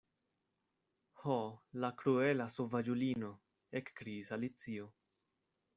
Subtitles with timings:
[1.23, 1.35] "Ho,
[1.85, 3.31] la kruela sovaĝulino,"
[3.83, 4.91] ekkriis Alicio.